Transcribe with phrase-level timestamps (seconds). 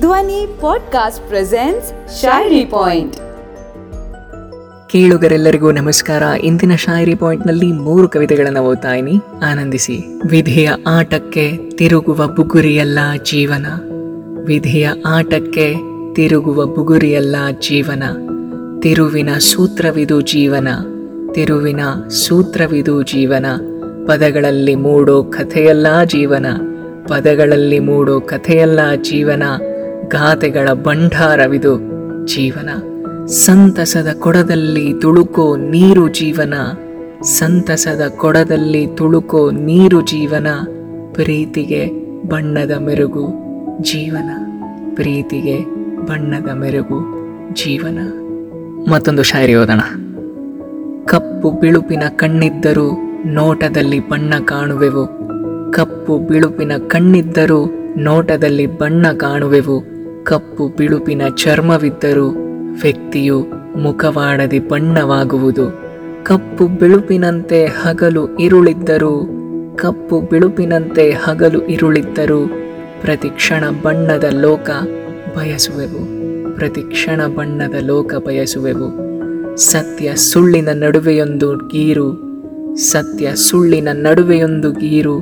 [0.00, 3.16] Dhwani podcast presents Shayari point.
[4.90, 6.22] ಕೇಳುಗರೆಲ್ಲರಿಗೂ ನಮಸ್ಕಾರ.
[6.22, 9.20] ಇಂದಿನ ಶಾಯರಿ ಪಾಯಿಂಟ್ನಲ್ಲಿ ಮೂರು ಕವಿತೆಗಳನ್ನು ಓದ್ತಾ ಇನಿ
[9.50, 10.00] ಆನಂದಿಸಿ.
[10.30, 13.66] ವಿಧಿಯ ಆಟಕ್ಕೆ ತಿರುಗುವ ಬುಗುರಿಯಲ್ಲ ಜೀವನ.
[14.46, 15.74] ವಿಧಿಯ ಆಟಕ್ಕೆ
[16.14, 18.02] ತಿರುಗುವ ಬುಗುರಿಯಲ್ಲ ಜೀವನ.
[18.80, 20.68] ತಿರುವಿನ ಸೂತ್ರವಿದು ಜೀವನ.
[21.32, 23.46] ತಿರುವಿನ ಸೂತ್ರವಿದು ಜೀವನ.
[24.06, 26.46] ಪದಗಳಲ್ಲಿ ಮೂಡೋ ಕಥೆಯಲ್ಲ ಜೀವನ.
[27.08, 29.42] ಪದಗಳಲ್ಲಿ ಮೂಡೋ ಕಥೆಯಲ್ಲ ಜೀವನ.
[30.08, 31.94] ಗಾಥೆಗಳ ಭಂಡಾರವಿದು
[32.26, 32.70] ಜೀವನ.
[33.26, 36.54] ಸಂತಸದ ಕೊಡದಲ್ಲಿ ತುಳುಕೋ ನೀರು ಜೀವನ.
[37.22, 40.46] ಸಂತಸದ ಕೊಡದಲ್ಲಿ ತುಳುಕೋ ನೀರು ಜೀವನ.
[41.12, 41.90] ಪ್ರೀತಿಗೆ
[42.28, 43.28] ಬಣ್ಣದ ಮೆರುಗು
[43.80, 44.30] ಜೀವನ.
[44.94, 45.60] ಪ್ರೀತಿಗೆ
[46.06, 47.00] ಬಣ್ಣದ ಮೆರುಗು
[47.54, 47.98] ಜೀವನ.
[48.90, 49.80] ಮತ್ತೊಂದು ಶಾಯರಿ ಓದೋಣ.
[51.06, 52.90] ಕಪ್ಪು ಬಿಳುಪಿನ ಕಣ್ಣಿದ್ದರೂ
[53.26, 55.06] ನೋಟದಲ್ಲಿ ಬಣ್ಣ ಕಾಣುವೆವು.
[55.72, 59.93] ಕಪ್ಪು ಬಿಳುಪಿನ ಕಣ್ಣಿದ್ದರೂ ನೋಟದಲ್ಲಿ ಬಣ್ಣ ಕಾಣುವೆವು.
[60.24, 62.28] ಕಪ್ಪು ಬಿಳುಪಿನ ಚರ್ಮವಿದ್ದರೂ
[62.82, 65.80] ವ್ಯಕ್ತಿಯು ಮುಖವಾಡದಿ ಬಣ್ಣವಾಗುವುದು.
[66.24, 69.26] ಕಪ್ಪು ಬಿಳುಪಿನಂತೆ ಹಗಲು ಇರುಳಿದ್ದರೂ,
[69.76, 72.46] ಕಪ್ಪು ಬಿಳುಪಿನಂತೆ ಹಗಲು ಇರುಳಿದ್ದರೂ
[73.00, 74.70] ಪ್ರತಿ ಕ್ಷಣ ಬಣ್ಣದ ಲೋಕ
[75.36, 76.06] ಬಯಸುವೆವು.
[76.54, 78.88] ಪ್ರತಿ ಕ್ಷಣ ಬಣ್ಣದ ಲೋಕ ಬಯಸುವೆವು.
[79.56, 82.08] ಸತ್ಯ ಸುಳ್ಳಿನ ನಡುವೆಯೊಂದು ಗೀರು,
[82.76, 85.18] ಸತ್ಯ ಸುಳ್ಳಿನ ನಡುವೆಯೊಂದು ಗೀರು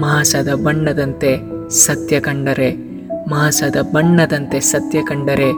[0.00, 2.85] ಮಾಸದ ಬಣ್ಣದಂತೆ ಸತ್ಯ ಕಂಡರೆ
[3.28, 5.52] ಮಾಸದ ಬಣ್ಣದಂತೆ ಸತ್ಯ ಕಂಡರೆ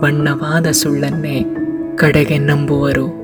[0.00, 1.44] ಬಣ್ಣವಾದ ಸುಳ್ಳನ್ನೇ
[1.96, 3.20] ಕಡೆಗೆ ನಂಬುವರು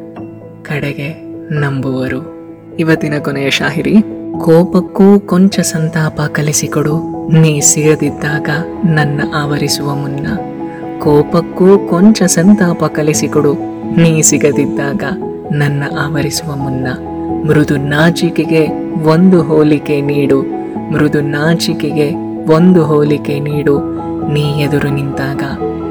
[0.63, 1.23] ಕಡೆಗೆ
[1.55, 2.37] ನಂಬುವರು.
[2.79, 3.97] ಇವತ್ತಿನ ಕೊನೆಯ ಶಾಹಿರಿ,
[4.39, 6.99] ಕೋಪಕ್ಕೂ ಕೊಂಚ ಸಂತಾಪ ಕಲಿಸಿಕೊಡು.
[7.33, 8.49] ನೀ ಸಿಗದಿದ್ದಾಗ
[8.85, 10.27] ನನ್ನ ಆವರಿಸುವ ಮುನ್ನ.
[10.99, 13.55] ಕೋಪಕ್ಕೂ ಕೊಂಚ ಸಂತಾಪ ಕಲಿಸಿಕೊಡು.
[13.97, 15.03] ನೀ ಸಿಗದಿದ್ದಾಗ
[15.53, 16.87] ನನ್ನ ಆವರಿಸುವ ಮುನ್ನ.
[17.49, 18.67] ಮೃದು ನಾಚಿಕೆಗೆ
[19.03, 20.43] ಒಂದು ಹೋಲಿಕೆ ನೀಡು.
[20.93, 23.81] ಮೃದು ನಾಚಿಕೆಗೆ ಒಂದು ಹೋಲಿಕೆ ನೀಡು.
[24.33, 25.43] ನೀ ಎದುರು ನಿಂತಾಗ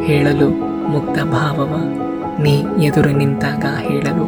[0.04, 0.50] ಹೇಳಲು
[0.88, 1.74] ಮುಕ್ತ ಭಾವವ.
[2.44, 4.26] ನೀ ಎದುರು ನಿಂತಾಗ ಹೇಳಲು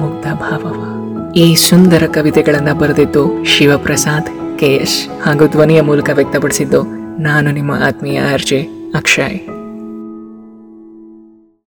[0.00, 0.84] ಮುಕ್ತ ಭಾವವ.
[1.32, 6.82] ಈ ಸುಂದರ ಕವಿತೆಗಳನ್ನು ಬರೆದಿದ್ದು ಶಿವಪ್ರಸಾದ್, ಕೆ ಎಸ್ ಹಾಗೂ ಧ್ವನಿಯ ಮೂಲಕ ವ್ಯಕ್ತಪಡಿಸಿದ್ದು
[7.22, 9.59] ನಾನು, ನಿಮ್ಮ ಆತ್ಮೀಯ ಅರ್ಜೆ ಅಕ್ಷಯ್.